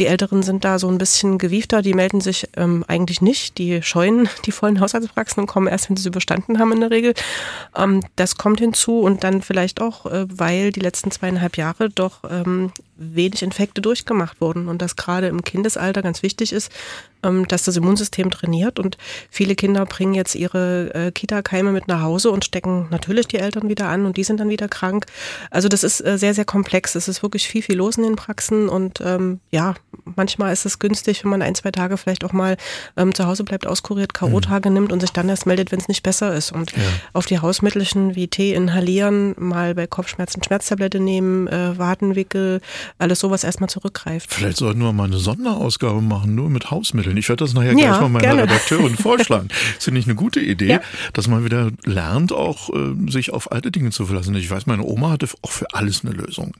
Die 0.00 0.06
Älteren 0.06 0.42
sind 0.42 0.64
da 0.64 0.80
so 0.80 0.88
ein 0.88 0.98
bisschen 0.98 1.38
gewiefter, 1.38 1.80
die 1.80 1.94
melden 1.94 2.20
sich 2.20 2.48
ähm, 2.56 2.84
eigentlich 2.88 3.20
nicht, 3.20 3.58
die 3.58 3.80
scheuen 3.80 4.28
die 4.44 4.52
vollen 4.52 4.80
Hausarztpraxen 4.80 5.42
und 5.42 5.46
kommen 5.46 5.68
erst, 5.68 5.88
wenn 5.88 5.96
sie 5.96 6.02
es 6.02 6.06
überstanden 6.06 6.58
haben 6.58 6.72
in 6.72 6.80
der 6.80 6.90
Regel. 6.90 7.14
Ähm, 7.76 8.02
das 8.16 8.36
kommt 8.36 8.58
hinzu 8.58 8.98
und 9.00 9.22
dann 9.22 9.40
vielleicht 9.40 9.80
auch, 9.80 10.06
äh, 10.06 10.26
weil 10.28 10.72
die 10.72 10.80
letzten 10.80 11.12
zweieinhalb 11.12 11.56
Jahre 11.56 11.90
doch 11.90 12.24
ähm, 12.28 12.72
wenig 12.96 13.42
Infekte 13.42 13.80
durchgemacht 13.80 14.40
wurden 14.40 14.68
und 14.68 14.80
das 14.80 14.96
gerade 14.96 15.28
im 15.28 15.42
Kindesalter 15.42 16.02
ganz 16.02 16.22
wichtig 16.22 16.52
ist, 16.52 16.70
ähm, 17.24 17.48
dass 17.48 17.64
das 17.64 17.76
Immunsystem 17.76 18.30
trainiert 18.30 18.78
und 18.78 18.98
viele 19.30 19.54
Kinder 19.54 19.84
bringen 19.86 20.14
jetzt 20.14 20.34
ihre 20.34 20.94
äh, 20.94 21.10
Kita-Keime 21.10 21.72
mit 21.72 21.88
nach 21.88 22.02
Hause 22.02 22.30
und 22.30 22.44
stecken 22.44 22.86
natürlich 22.90 23.26
die 23.26 23.38
Eltern 23.38 23.68
wieder 23.68 23.88
an 23.88 24.06
und 24.06 24.16
die 24.16 24.24
sind 24.24 24.40
dann 24.40 24.48
wieder 24.48 24.68
krank. 24.68 25.06
Also 25.50 25.68
das 25.68 25.82
ist 25.82 26.04
äh, 26.04 26.18
sehr, 26.18 26.34
sehr 26.34 26.44
komplex. 26.44 26.94
Es 26.94 27.08
ist 27.08 27.22
wirklich 27.22 27.48
viel, 27.48 27.62
viel 27.62 27.76
los 27.76 27.96
in 27.96 28.04
den 28.04 28.16
Praxen 28.16 28.68
und 28.68 29.00
ähm, 29.00 29.40
ja, 29.50 29.74
manchmal 30.16 30.52
ist 30.52 30.66
es 30.66 30.78
günstig, 30.78 31.24
wenn 31.24 31.30
man 31.30 31.42
ein, 31.42 31.54
zwei 31.54 31.70
Tage 31.70 31.96
vielleicht 31.96 32.24
auch 32.24 32.32
mal 32.32 32.56
ähm, 32.96 33.14
zu 33.14 33.26
Hause 33.26 33.44
bleibt, 33.44 33.66
auskuriert, 33.66 34.14
K.O.-Tage 34.14 34.68
mhm. 34.68 34.74
nimmt 34.74 34.92
und 34.92 35.00
sich 35.00 35.10
dann 35.10 35.28
erst 35.28 35.46
meldet, 35.46 35.72
wenn 35.72 35.80
es 35.80 35.88
nicht 35.88 36.02
besser 36.02 36.34
ist. 36.34 36.52
Und 36.52 36.72
ja. 36.72 36.82
auf 37.12 37.26
die 37.26 37.38
Hausmittelchen 37.38 38.14
wie 38.14 38.28
Tee 38.28 38.54
inhalieren, 38.54 39.34
mal 39.38 39.74
bei 39.74 39.86
Kopfschmerzen 39.86 40.42
Schmerztablette 40.42 41.00
nehmen, 41.00 41.48
äh, 41.48 41.78
Wadenwickel, 41.78 42.60
alles 42.98 43.20
sowas 43.20 43.44
erstmal 43.44 43.68
zurückgreift. 43.68 44.32
Vielleicht 44.32 44.58
sollten 44.58 44.80
wir 44.80 44.92
mal 44.92 45.04
eine 45.04 45.18
Sonderausgabe 45.18 46.00
machen, 46.00 46.34
nur 46.34 46.50
mit 46.50 46.70
Hausmitteln. 46.70 47.16
Ich 47.16 47.28
werde 47.28 47.44
das 47.44 47.54
nachher 47.54 47.72
ja, 47.72 47.88
gleich 47.88 48.00
mal 48.00 48.08
meiner 48.08 48.26
gerne. 48.26 48.42
Redakteurin 48.42 48.96
vorschlagen. 48.96 49.48
Das 49.74 49.84
finde 49.84 50.00
ich 50.00 50.06
eine 50.06 50.14
gute 50.14 50.40
Idee, 50.40 50.68
ja. 50.68 50.80
dass 51.12 51.28
man 51.28 51.44
wieder 51.44 51.70
lernt, 51.84 52.32
auch 52.32 52.70
äh, 52.70 53.10
sich 53.10 53.32
auf 53.32 53.52
alte 53.52 53.70
Dinge 53.70 53.90
zu 53.90 54.06
verlassen. 54.06 54.34
Ich 54.34 54.50
weiß, 54.50 54.66
meine 54.66 54.82
Oma 54.82 55.10
hatte 55.10 55.28
auch 55.42 55.50
für 55.50 55.66
alles 55.72 56.04
eine 56.04 56.14
Lösung. 56.14 56.54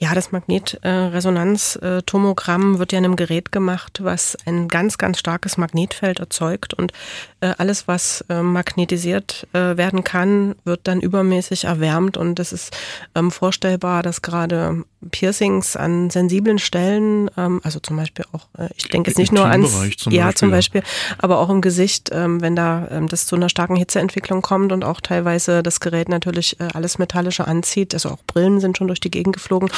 Ja, 0.00 0.14
das 0.14 0.30
Magnetresonanztomogramm 0.30 2.78
wird 2.78 2.92
ja 2.92 2.98
in 2.98 3.04
einem 3.04 3.16
Gerät 3.16 3.50
gemacht, 3.50 3.98
was 4.00 4.38
ein 4.46 4.68
ganz, 4.68 4.96
ganz 4.96 5.18
starkes 5.18 5.56
Magnetfeld 5.56 6.20
erzeugt 6.20 6.72
und 6.72 6.92
äh, 7.40 7.52
alles, 7.58 7.88
was 7.88 8.24
äh, 8.28 8.42
magnetisiert 8.42 9.48
äh, 9.52 9.76
werden 9.76 10.04
kann, 10.04 10.54
wird 10.64 10.82
dann 10.84 11.00
übermäßig 11.00 11.64
erwärmt 11.64 12.16
und 12.16 12.38
es 12.38 12.52
ist 12.52 12.76
ähm, 13.16 13.32
vorstellbar, 13.32 14.04
dass 14.04 14.22
gerade 14.22 14.84
Piercings 15.10 15.76
an 15.76 16.10
sensiblen 16.10 16.58
Stellen, 16.58 17.30
ähm, 17.36 17.60
also 17.64 17.80
zum 17.80 17.96
Beispiel 17.96 18.24
auch, 18.32 18.46
ich 18.76 18.88
denke 18.88 19.10
jetzt 19.10 19.18
nicht 19.18 19.32
nur 19.32 19.46
ans, 19.46 19.72
zum 19.96 20.12
ja 20.12 20.26
Beispiel, 20.26 20.38
zum 20.38 20.50
Beispiel, 20.50 20.82
aber 21.18 21.38
auch 21.38 21.50
im 21.50 21.60
Gesicht, 21.60 22.10
ähm, 22.12 22.40
wenn 22.40 22.54
da 22.54 22.86
das 23.08 23.26
zu 23.26 23.34
einer 23.34 23.48
starken 23.48 23.74
Hitzeentwicklung 23.76 24.42
kommt 24.42 24.70
und 24.72 24.84
auch 24.84 25.00
teilweise 25.00 25.62
das 25.62 25.80
Gerät 25.80 26.08
natürlich 26.08 26.56
alles 26.74 26.98
Metallische 26.98 27.46
anzieht, 27.46 27.94
also 27.94 28.10
auch 28.10 28.18
Brillen 28.26 28.60
sind 28.60 28.78
schon 28.78 28.88
durch 28.88 29.00
die 29.00 29.10
Gegend 29.10 29.34
geflogen 29.34 29.70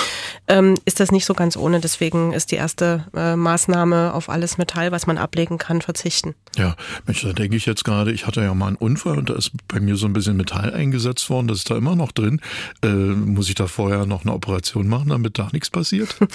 ähm, 0.49 0.76
ist 0.85 1.00
das 1.00 1.12
nicht 1.12 1.25
so 1.25 1.35
ganz 1.35 1.57
ohne. 1.57 1.81
Deswegen 1.81 2.33
ist 2.33 2.50
die 2.50 2.57
erste 2.57 3.05
äh, 3.14 3.37
Maßnahme 3.37 4.14
auf 4.14 4.29
alles 4.29 4.59
Metall, 4.59 4.93
was 4.93 5.07
man 5.07 5.19
ablegen 5.19 5.59
kann, 5.59 5.81
verzichten. 5.83 6.35
Ja, 6.57 6.76
Mensch, 7.07 7.23
da 7.23 7.33
denke 7.33 7.57
ich 7.57 7.67
jetzt 7.67 7.85
gerade, 7.85 8.12
ich 8.12 8.26
hatte 8.26 8.43
ja 8.43 8.52
mal 8.55 8.69
einen 8.69 8.76
Unfall 8.76 9.19
und 9.19 9.31
da 9.31 9.35
ist 9.35 9.52
bei 9.69 9.81
mir 9.81 9.97
so 9.97 10.07
ein 10.07 10.12
bisschen 10.12 10.37
Metall 10.37 10.73
eingesetzt 10.73 11.31
worden. 11.31 11.49
Das 11.49 11.59
ist 11.59 11.71
da 11.71 11.76
immer 11.76 11.95
noch 11.95 12.12
drin. 12.12 12.40
Äh, 12.83 12.88
muss 12.88 13.49
ich 13.49 13.55
da 13.55 13.67
vorher 13.67 14.07
noch 14.07 14.23
eine 14.23 14.33
Operation 14.33 14.88
machen, 14.88 15.11
damit 15.11 15.38
da 15.38 15.49
nichts 15.52 15.71
passiert? 15.71 16.17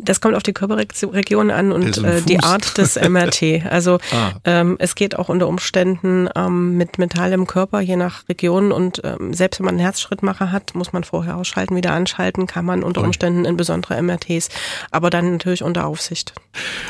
Das 0.00 0.20
kommt 0.20 0.36
auf 0.36 0.42
die 0.44 0.52
Körperregion 0.52 1.50
an 1.50 1.72
und 1.72 1.98
äh, 1.98 2.22
die 2.22 2.40
Art 2.40 2.78
des 2.78 2.94
MRT. 3.08 3.66
Also 3.68 3.98
ah. 4.12 4.32
ähm, 4.44 4.76
es 4.78 4.94
geht 4.94 5.18
auch 5.18 5.28
unter 5.28 5.48
Umständen 5.48 6.28
ähm, 6.34 6.76
mit 6.76 6.98
Metall 6.98 7.32
im 7.32 7.46
Körper, 7.46 7.80
je 7.80 7.96
nach 7.96 8.28
Region. 8.28 8.72
Und 8.72 9.02
ähm, 9.04 9.34
selbst 9.34 9.58
wenn 9.58 9.66
man 9.66 9.74
einen 9.74 9.80
Herzschrittmacher 9.80 10.52
hat, 10.52 10.74
muss 10.74 10.92
man 10.92 11.04
vorher 11.04 11.36
ausschalten, 11.36 11.76
wieder 11.76 11.92
anschalten, 11.92 12.46
kann 12.46 12.64
man 12.64 12.82
unter 12.82 13.02
Umständen 13.08 13.44
in 13.44 13.56
besondere 13.56 14.00
MRTs, 14.00 14.48
aber 14.90 15.10
dann 15.10 15.32
natürlich 15.32 15.62
unter 15.62 15.86
Aufsicht. 15.86 16.34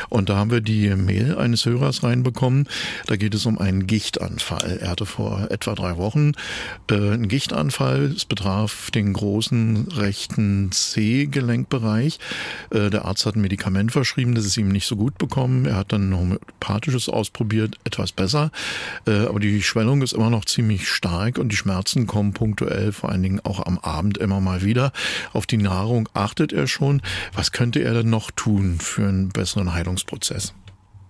Und 0.09 0.29
da 0.29 0.37
haben 0.37 0.51
wir 0.51 0.61
die 0.61 0.89
Mail 0.95 1.37
eines 1.37 1.65
Hörers 1.65 2.03
reinbekommen. 2.03 2.67
Da 3.07 3.15
geht 3.15 3.33
es 3.33 3.45
um 3.45 3.57
einen 3.57 3.87
Gichtanfall. 3.87 4.79
Er 4.81 4.89
hatte 4.89 5.05
vor 5.05 5.47
etwa 5.49 5.75
drei 5.75 5.97
Wochen 5.97 6.33
äh, 6.89 6.95
einen 6.95 7.27
Gichtanfall. 7.27 8.13
Es 8.15 8.25
betraf 8.25 8.91
den 8.91 9.13
großen 9.13 9.87
rechten 9.95 10.71
C-Gelenkbereich. 10.71 12.19
Äh, 12.71 12.89
der 12.89 13.05
Arzt 13.05 13.25
hat 13.25 13.35
ein 13.35 13.41
Medikament 13.41 13.91
verschrieben, 13.91 14.35
das 14.35 14.45
ist 14.45 14.57
ihm 14.57 14.69
nicht 14.69 14.87
so 14.87 14.95
gut 14.95 15.17
bekommen. 15.17 15.65
Er 15.65 15.75
hat 15.75 15.91
dann 15.93 16.09
ein 16.09 16.17
homöopathisches 16.17 17.09
ausprobiert, 17.09 17.77
etwas 17.83 18.11
besser. 18.11 18.51
Äh, 19.07 19.27
aber 19.27 19.39
die 19.39 19.61
Schwellung 19.61 20.01
ist 20.01 20.13
immer 20.13 20.29
noch 20.29 20.45
ziemlich 20.45 20.87
stark 20.89 21.37
und 21.37 21.49
die 21.49 21.55
Schmerzen 21.55 22.07
kommen 22.07 22.33
punktuell, 22.33 22.91
vor 22.91 23.09
allen 23.09 23.23
Dingen 23.23 23.39
auch 23.43 23.65
am 23.65 23.77
Abend 23.79 24.17
immer 24.17 24.41
mal 24.41 24.63
wieder. 24.63 24.91
Auf 25.33 25.45
die 25.45 25.57
Nahrung 25.57 26.08
achtet 26.13 26.53
er 26.53 26.67
schon. 26.67 27.01
Was 27.33 27.51
könnte 27.51 27.81
er 27.81 27.93
denn 27.93 28.09
noch 28.09 28.31
tun 28.31 28.79
für 28.79 29.07
einen 29.07 29.29
besseren 29.29 29.73
Heilungsprozess? 29.73 30.53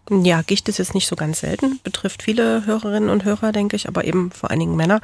Ja, 0.09 0.41
Gicht 0.41 0.67
ist 0.69 0.79
jetzt 0.79 0.95
nicht 0.95 1.07
so 1.07 1.15
ganz 1.15 1.41
selten, 1.41 1.79
betrifft 1.83 2.23
viele 2.23 2.65
Hörerinnen 2.65 3.09
und 3.09 3.25
Hörer, 3.25 3.51
denke 3.51 3.75
ich, 3.75 3.87
aber 3.87 4.05
eben 4.05 4.31
vor 4.31 4.49
allen 4.49 4.59
Dingen 4.59 4.75
Männer, 4.75 5.01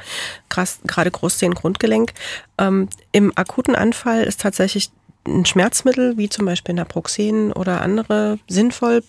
gerade 0.48 1.10
Großzehen, 1.10 1.54
Grundgelenk. 1.54 2.12
Ähm, 2.58 2.88
Im 3.12 3.32
akuten 3.36 3.76
Anfall 3.76 4.24
ist 4.24 4.40
tatsächlich 4.40 4.90
ein 5.26 5.46
Schmerzmittel 5.46 6.16
wie 6.16 6.28
zum 6.28 6.46
Beispiel 6.46 6.74
Naproxen 6.74 7.52
oder 7.52 7.82
andere 7.82 8.38
sinnvoll 8.48 9.02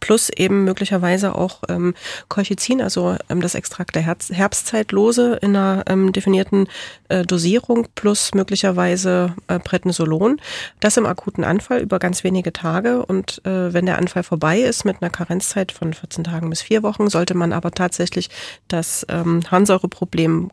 plus 0.00 0.30
eben 0.30 0.64
möglicherweise 0.64 1.34
auch 1.34 1.62
ähm, 1.68 1.94
Colchicin, 2.28 2.80
also 2.80 3.16
ähm, 3.28 3.40
das 3.40 3.54
Extrakt 3.54 3.94
der 3.94 4.02
Herz 4.02 4.30
Herbstzeitlose 4.30 5.38
in 5.42 5.56
einer 5.56 5.84
ähm, 5.86 6.12
definierten 6.12 6.68
äh, 7.08 7.24
Dosierung, 7.24 7.88
plus 7.94 8.34
möglicherweise 8.34 9.34
äh, 9.48 9.58
Prednisolon. 9.58 10.40
Das 10.80 10.96
im 10.96 11.06
akuten 11.06 11.44
Anfall 11.44 11.80
über 11.80 11.98
ganz 11.98 12.24
wenige 12.24 12.52
Tage 12.52 13.04
und 13.04 13.44
äh, 13.44 13.72
wenn 13.72 13.86
der 13.86 13.98
Anfall 13.98 14.22
vorbei 14.22 14.60
ist 14.60 14.84
mit 14.84 15.00
einer 15.00 15.10
Karenzzeit 15.10 15.72
von 15.72 15.94
14 15.94 16.24
Tagen 16.24 16.50
bis 16.50 16.62
vier 16.62 16.82
Wochen, 16.82 17.08
sollte 17.08 17.34
man 17.34 17.52
aber 17.52 17.70
tatsächlich 17.70 18.30
das 18.68 19.06
ähm, 19.08 19.42
Harnsäureproblem 19.50 20.50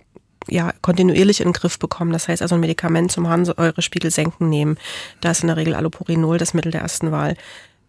ja, 0.48 0.72
kontinuierlich 0.82 1.42
in 1.42 1.50
den 1.50 1.54
Griff 1.54 1.80
bekommen. 1.80 2.12
Das 2.12 2.28
heißt 2.28 2.42
also 2.42 2.56
ein 2.56 2.62
Medikament 2.62 3.12
zum 3.12 3.28
Harnsäurespiegel 3.28 4.12
senken 4.12 4.50
nehmen. 4.50 4.78
Da 5.22 5.32
ist 5.32 5.42
in 5.42 5.48
der 5.48 5.58
Regel 5.58 5.76
Allopurinol 5.76 6.38
das 6.38 6.54
Mittel 6.54 6.72
der 6.72 6.82
ersten 6.82 7.12
Wahl. 7.12 7.36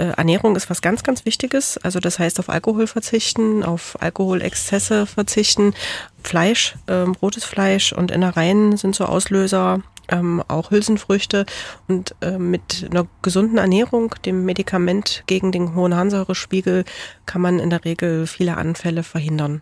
Äh, 0.01 0.15
Ernährung 0.17 0.57
ist 0.57 0.71
was 0.71 0.81
ganz, 0.81 1.03
ganz 1.03 1.27
Wichtiges. 1.27 1.77
Also 1.77 2.01
das 2.01 2.19
heißt 2.19 2.41
auf 2.41 2.49
Alkohol 2.49 2.87
verzichten, 2.87 3.63
auf 3.63 4.01
Alkoholexzesse 4.01 5.05
verzichten, 5.05 5.75
Fleisch, 6.23 6.77
ähm, 6.89 7.15
rotes 7.21 7.45
Fleisch 7.45 7.93
und 7.93 8.11
Innereien 8.11 8.79
sind 8.79 8.95
so 8.95 9.05
Auslöser, 9.05 9.83
ähm, 10.09 10.43
auch 10.49 10.71
Hülsenfrüchte. 10.71 11.45
Und 11.87 12.15
äh, 12.23 12.39
mit 12.39 12.89
einer 12.91 13.07
gesunden 13.21 13.59
Ernährung, 13.59 14.15
dem 14.25 14.47
Medikament 14.47 15.23
gegen 15.27 15.53
den 15.53 15.75
hohen 15.75 15.95
Harnsäurespiegel, 15.95 16.85
kann 17.27 17.43
man 17.43 17.59
in 17.59 17.69
der 17.69 17.85
Regel 17.85 18.27
viele 18.27 18.57
Anfälle 18.57 19.03
verhindern. 19.03 19.61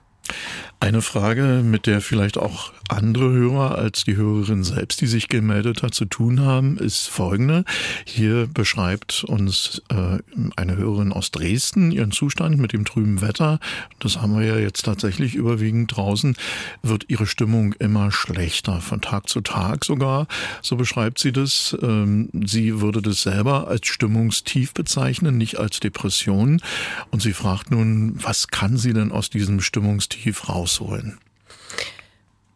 Eine 0.81 1.03
Frage, 1.03 1.63
mit 1.65 1.87
der 1.87 2.01
vielleicht 2.01 2.39
auch 2.39 2.73
andere 2.89 3.31
Hörer 3.33 3.77
als 3.77 4.05
die 4.05 4.15
Hörerin 4.15 4.63
selbst, 4.63 5.01
die 5.01 5.09
sich 5.09 5.27
gemeldet 5.27 5.83
hat, 5.83 5.93
zu 5.93 6.05
tun 6.05 6.41
haben, 6.41 6.79
ist 6.79 7.09
folgende. 7.09 7.65
Hier 8.05 8.47
beschreibt 8.47 9.25
uns 9.25 9.83
äh, 9.89 10.19
eine 10.55 10.77
Hörerin 10.77 11.13
aus 11.13 11.33
Dresden 11.33 11.91
ihren 11.91 12.13
Zustand 12.13 12.59
mit 12.59 12.73
dem 12.73 12.85
trüben 12.85 13.21
Wetter. 13.21 13.59
Das 13.99 14.21
haben 14.21 14.39
wir 14.39 14.47
ja 14.47 14.57
jetzt 14.57 14.85
tatsächlich 14.85 15.35
überwiegend 15.35 15.97
draußen. 15.97 16.37
Wird 16.83 17.07
ihre 17.09 17.27
Stimmung 17.27 17.73
immer 17.81 18.13
schlechter, 18.13 18.81
von 18.81 19.01
Tag 19.01 19.29
zu 19.29 19.41
Tag 19.41 19.85
sogar. 19.85 20.29
So 20.63 20.77
beschreibt 20.77 21.19
sie 21.19 21.33
das. 21.33 21.77
Ähm, 21.83 22.31
sie 22.47 22.81
würde 22.81 23.03
das 23.03 23.23
selber 23.23 23.67
als 23.67 23.89
Stimmungstief 23.89 24.75
bezeichnen, 24.75 25.39
nicht 25.39 25.59
als 25.59 25.81
Depression. 25.81 26.63
Und 27.11 27.21
sie 27.21 27.33
fragt 27.33 27.73
nun, 27.73 28.15
was 28.23 28.47
kann 28.47 28.77
sie 28.77 28.93
denn 28.93 29.11
aus 29.11 29.29
diesem 29.29 29.61
Stimmungstief 29.61 30.18
raus 30.27 30.49
rausholen? 30.49 31.19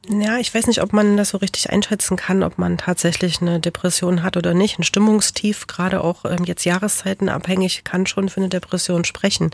Ja, 0.09 0.39
ich 0.39 0.53
weiß 0.53 0.67
nicht, 0.67 0.83
ob 0.83 0.93
man 0.93 1.17
das 1.17 1.29
so 1.29 1.39
richtig 1.39 1.71
einschätzen 1.71 2.17
kann, 2.17 2.43
ob 2.43 2.59
man 2.59 2.77
tatsächlich 2.77 3.41
eine 3.41 3.61
Depression 3.61 4.25
hat 4.25 4.37
oder 4.37 4.53
nicht. 4.53 4.77
Ein 4.77 4.83
Stimmungstief, 4.83 5.69
gerade 5.69 6.03
auch 6.03 6.25
ähm, 6.25 6.43
jetzt 6.45 6.65
Jahreszeiten 6.65 7.29
abhängig, 7.29 7.85
kann 7.85 8.07
schon 8.07 8.29
für 8.29 8.39
eine 8.39 8.49
Depression 8.49 9.05
sprechen. 9.05 9.51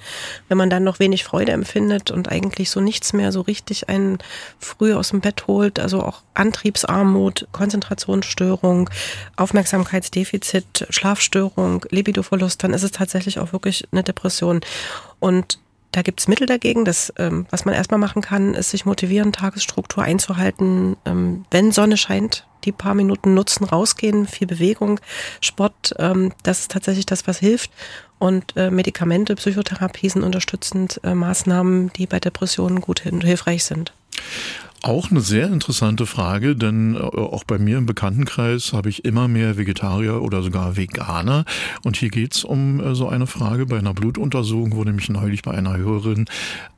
Wenn 0.49 0.57
man 0.57 0.71
dann 0.71 0.85
noch 0.85 1.01
wenig 1.01 1.25
Freude 1.25 1.53
empfindet 1.53 2.11
und 2.11 2.31
eigentlich 2.31 2.71
so 2.71 2.81
nichts 2.81 3.13
mehr 3.13 3.31
so 3.31 3.43
richtig 3.43 3.91
einen 3.91 4.19
früh 4.59 4.95
aus 4.95 5.11
dem 5.11 5.21
Bett 5.21 5.47
holt, 5.49 5.79
also 5.79 6.03
auch 6.03 6.23
Antriebsarmut, 6.33 7.47
Konzentrationsstörung, 7.53 8.89
Aufmerksamkeitsdefizit, 9.37 10.87
Schlafstörung, 10.89 11.85
Libidoverlust, 11.91 12.65
dann 12.65 12.73
ist 12.73 12.85
es 12.85 12.93
tatsächlich 12.93 13.39
auch 13.39 13.53
wirklich 13.53 13.87
eine 13.93 14.03
Depression. 14.03 14.63
Und 15.21 15.59
da 15.93 16.03
gibt's 16.03 16.29
Mittel 16.29 16.47
dagegen. 16.47 16.85
Das, 16.85 17.13
ähm, 17.19 17.47
was 17.51 17.65
man 17.65 17.75
erstmal 17.75 18.01
machen 18.01 18.23
kann, 18.23 18.55
ist 18.55 18.71
sich 18.71 18.85
motivieren, 18.85 19.33
Tagesstruktur 19.33 20.03
einzuhalten. 20.03 20.97
Ähm, 21.05 21.45
wenn 21.51 21.73
Sonne 21.73 21.97
scheint, 21.97 22.47
die 22.65 22.73
paar 22.73 22.95
Minuten 22.95 23.35
nutzen, 23.35 23.65
rausgehen, 23.65 24.27
viel 24.27 24.47
Bewegung, 24.47 25.01
Sport, 25.41 25.95
ähm, 25.99 26.33
das 26.43 26.61
ist 26.61 26.71
tatsächlich 26.71 27.07
das, 27.07 27.27
was 27.27 27.39
hilft. 27.39 27.71
Und 28.19 28.57
äh, 28.57 28.71
Medikamente, 28.71 29.37
Psychotherapie 29.37 30.09
sind 30.09 30.25
unterstützend 30.25 31.01
äh, 31.05 31.15
Maßnahmen, 31.15 31.93
die 31.95 32.07
bei 32.07 32.19
Depressionen 32.19 32.81
gut 32.81 33.07
und 33.07 33.25
hilfreich 33.25 33.65
sind. 33.65 33.93
Auch 34.83 35.11
eine 35.11 35.21
sehr 35.21 35.49
interessante 35.49 36.07
Frage, 36.07 36.55
denn 36.55 36.95
äh, 36.95 36.99
auch 36.99 37.43
bei 37.43 37.59
mir 37.59 37.79
im 37.79 37.87
Bekanntenkreis 37.87 38.73
habe 38.73 38.89
ich 38.89 39.05
immer 39.05 39.27
mehr 39.27 39.57
Vegetarier 39.57 40.23
oder 40.23 40.43
sogar 40.43 40.77
Veganer. 40.77 41.45
Und 41.83 41.97
hier 41.97 42.11
geht's 42.11 42.45
um 42.45 42.79
äh, 42.81 42.95
so 42.95 43.09
eine 43.09 43.27
Frage. 43.27 43.67
Bei 43.67 43.79
einer 43.79 43.93
Blutuntersuchung 43.93 44.73
wurde 44.77 44.91
nämlich 44.91 45.09
neulich 45.09 45.43
bei 45.43 45.51
einer 45.51 45.77
Hörerin 45.77 46.27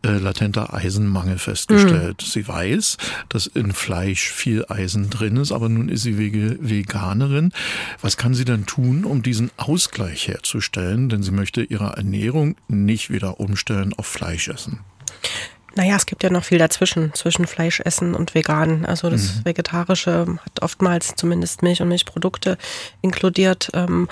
äh, 0.02 0.16
latenter 0.16 0.72
Eisenmangel 0.72 1.38
festgestellt. 1.38 2.22
Mhm. 2.22 2.26
Sie 2.26 2.48
weiß, 2.48 2.96
dass 3.28 3.46
in 3.46 3.72
Fleisch 3.72 4.30
viel 4.30 4.64
Eisen 4.68 5.10
drin 5.10 5.36
ist, 5.36 5.52
aber 5.52 5.68
nun 5.68 5.90
ist 5.90 6.02
sie 6.02 6.16
Veganerin. 6.16 7.52
Was 8.00 8.16
kann 8.16 8.32
sie 8.32 8.46
denn 8.46 8.64
tun, 8.64 9.04
um 9.04 9.22
diesen 9.22 9.50
Ausgleich 9.58 10.26
herzustellen? 10.26 11.10
Denn 11.10 11.22
sie 11.22 11.32
möchte 11.32 11.62
ihre 11.62 11.96
Ernährung 11.96 12.56
nicht 12.66 13.10
wieder 13.10 13.40
umstellen 13.40 13.92
auf 13.94 14.06
Fleisch 14.06 14.48
essen. 14.48 14.80
Naja, 15.76 15.94
es 15.96 16.06
gibt 16.06 16.22
ja 16.24 16.30
noch 16.30 16.44
viel 16.44 16.58
dazwischen, 16.58 17.14
zwischen 17.14 17.46
Fleischessen 17.46 18.14
und 18.14 18.34
Vegan. 18.34 18.84
Also 18.84 19.08
das 19.08 19.36
mhm. 19.36 19.44
Vegetarische 19.44 20.26
hat 20.44 20.62
oftmals 20.62 21.14
zumindest 21.14 21.62
Milch 21.62 21.80
und 21.80 21.88
Milchprodukte 21.88 22.58
inkludiert. 23.02 23.70
Ähm, 23.74 24.08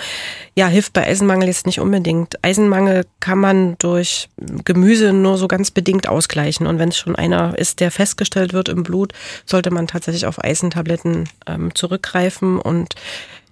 ja, 0.54 0.68
hilft 0.68 0.92
bei 0.92 1.04
Eisenmangel 1.04 1.48
jetzt 1.48 1.66
nicht 1.66 1.80
unbedingt. 1.80 2.42
Eisenmangel 2.44 3.06
kann 3.18 3.38
man 3.38 3.76
durch 3.78 4.28
Gemüse 4.64 5.12
nur 5.12 5.36
so 5.36 5.48
ganz 5.48 5.72
bedingt 5.72 6.08
ausgleichen. 6.08 6.66
Und 6.66 6.78
wenn 6.78 6.90
es 6.90 6.98
schon 6.98 7.16
einer 7.16 7.58
ist, 7.58 7.80
der 7.80 7.90
festgestellt 7.90 8.52
wird 8.52 8.68
im 8.68 8.84
Blut, 8.84 9.12
sollte 9.44 9.70
man 9.70 9.88
tatsächlich 9.88 10.26
auf 10.26 10.42
Eisentabletten 10.42 11.28
ähm, 11.46 11.74
zurückgreifen 11.74 12.60
und 12.60 12.94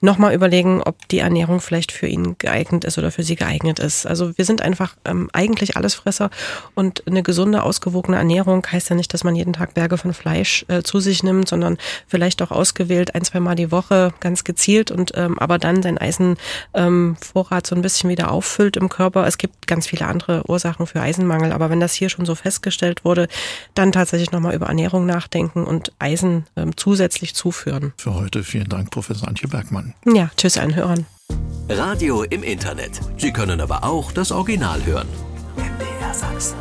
nochmal 0.01 0.35
überlegen, 0.35 0.83
ob 0.83 1.09
die 1.09 1.19
Ernährung 1.19 1.61
vielleicht 1.61 1.93
für 1.93 2.07
ihn 2.07 2.37
geeignet 2.39 2.85
ist 2.85 2.99
oder 2.99 3.11
für 3.11 3.23
sie 3.23 3.37
geeignet 3.37 3.79
ist. 3.79 4.07
Also 4.07 4.37
wir 4.37 4.45
sind 4.45 4.63
einfach 4.63 4.97
ähm, 5.05 5.31
eigentlich 5.33 5.77
Allesfresser 5.77 6.31
und 6.75 7.07
eine 7.07 7.23
gesunde, 7.23 7.63
ausgewogene 7.63 8.17
Ernährung 8.17 8.67
heißt 8.71 8.91
ja 8.91 8.97
nicht, 8.97 9.13
dass 9.15 9.25
man 9.25 9.35
jeden 9.35 9.53
Tag 9.53 9.75
Berge 9.75 9.99
von 9.99 10.13
Fleisch 10.13 10.65
äh, 10.69 10.83
zu 10.83 11.01
sich 11.01 11.23
nimmt, 11.23 11.49
sondern 11.49 11.79
vielleicht 12.07 12.43
auch 12.43 12.51
ausgewählt 12.51 13.15
ein, 13.15 13.25
zwei 13.25 13.41
Mal 13.41 13.55
die 13.55 13.73
Woche 13.73 14.13
ganz 14.21 14.45
gezielt 14.45 14.91
und 14.91 15.13
ähm, 15.15 15.39
aber 15.39 15.59
dann 15.59 15.83
sein 15.83 15.99
Eisenvorrat 15.99 16.77
ähm, 16.77 17.17
so 17.65 17.75
ein 17.75 17.83
bisschen 17.83 18.11
wieder 18.11 18.31
auffüllt 18.31 18.77
im 18.77 18.89
Körper. 18.89 19.27
Es 19.27 19.39
gibt 19.39 19.67
ganz 19.67 19.87
viele 19.87 20.07
andere 20.07 20.49
Ursachen 20.49 20.87
für 20.87 21.01
Eisenmangel, 21.01 21.53
aber 21.53 21.71
wenn 21.71 21.81
das 21.81 21.95
hier 21.95 22.09
schon 22.09 22.27
so 22.27 22.35
festgestellt 22.35 23.05
wurde, 23.05 23.29
dann 23.75 23.93
tatsächlich 23.93 24.33
nochmal 24.33 24.55
über 24.55 24.67
Ernährung 24.67 25.07
nachdenken 25.07 25.65
und 25.65 25.93
Eisen 25.99 26.47
ähm, 26.57 26.77
zusätzlich 26.77 27.35
zuführen. 27.35 27.93
Für 27.97 28.15
heute 28.15 28.45
vielen 28.45 28.69
Dank, 28.69 28.91
Professor 28.91 29.29
Antje 29.29 29.49
Bergmann. 29.49 29.95
Ja, 30.05 30.31
tschüss 30.37 30.59
allen 30.59 30.75
Hörern. 30.75 31.07
Radio 31.69 32.23
im 32.23 32.43
Internet. 32.43 33.01
Sie 33.17 33.33
können 33.33 33.61
aber 33.61 33.83
auch 33.85 34.13
das 34.13 34.31
Original 34.31 34.85
hören. 34.85 35.09
MDR 35.57 36.15
Sachsen. 36.15 36.57